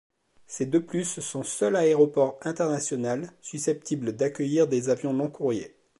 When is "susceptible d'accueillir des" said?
3.39-4.89